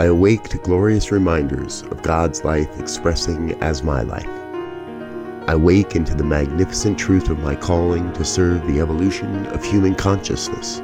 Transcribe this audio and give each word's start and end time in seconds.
I 0.00 0.04
awake 0.04 0.44
to 0.44 0.56
glorious 0.56 1.12
reminders 1.12 1.82
of 1.90 2.02
God's 2.02 2.42
life 2.42 2.80
expressing 2.80 3.52
as 3.62 3.82
my 3.82 4.00
life. 4.00 4.26
I 5.46 5.54
wake 5.54 5.94
into 5.94 6.14
the 6.14 6.24
magnificent 6.24 6.98
truth 6.98 7.28
of 7.28 7.40
my 7.40 7.54
calling 7.54 8.10
to 8.14 8.24
serve 8.24 8.66
the 8.66 8.80
evolution 8.80 9.44
of 9.48 9.62
human 9.62 9.94
consciousness. 9.94 10.78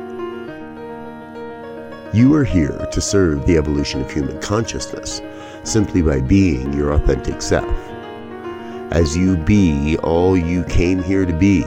You 2.14 2.34
are 2.34 2.44
here 2.44 2.76
to 2.92 3.00
serve 3.00 3.46
the 3.46 3.56
evolution 3.56 4.02
of 4.02 4.10
human 4.10 4.38
consciousness 4.42 5.22
simply 5.64 6.02
by 6.02 6.20
being 6.20 6.74
your 6.74 6.92
authentic 6.92 7.40
self. 7.40 7.74
As 8.92 9.16
you 9.16 9.38
be 9.38 9.96
all 10.02 10.36
you 10.36 10.62
came 10.64 11.02
here 11.02 11.24
to 11.24 11.32
be, 11.32 11.64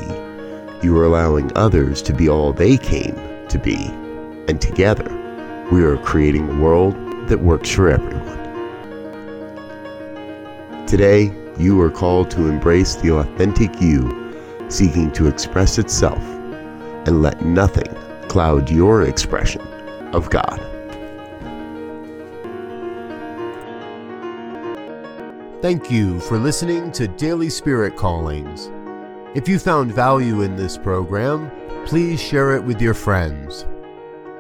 you 0.84 0.96
are 1.00 1.06
allowing 1.06 1.52
others 1.56 2.04
to 2.04 2.14
be 2.14 2.30
all 2.30 2.54
they 2.54 2.78
came 2.78 3.16
to 3.48 3.58
be, 3.58 3.88
and 4.48 4.62
together 4.62 5.10
we 5.72 5.84
are 5.84 5.98
creating 5.98 6.48
a 6.48 6.62
world 6.62 7.09
that 7.30 7.40
works 7.40 7.70
for 7.70 7.90
everyone. 7.90 8.38
Today, 10.86 11.32
you 11.58 11.80
are 11.82 11.92
called 11.92 12.32
to 12.32 12.48
embrace 12.48 12.96
the 12.96 13.12
authentic 13.12 13.80
you 13.80 14.30
seeking 14.70 15.12
to 15.12 15.28
express 15.28 15.78
itself 15.78 16.22
and 17.08 17.22
let 17.22 17.44
nothing 17.44 17.94
cloud 18.28 18.70
your 18.70 19.04
expression 19.04 19.62
of 20.14 20.30
God. 20.30 20.60
Thank 25.62 25.92
you 25.92 26.20
for 26.22 26.38
listening 26.38 26.92
to 26.94 27.08
Daily 27.08 27.50
Spirit 27.50 27.98
Callings. 27.98 28.72
If 29.36 29.48
you 29.50 29.60
found 29.60 29.94
value 29.94 30.42
in 30.42 30.56
this 30.56 30.78
program, 30.78 31.52
please 31.86 32.22
share 32.22 32.56
it 32.56 32.64
with 32.64 32.82
your 32.82 32.94
friends. 32.94 33.66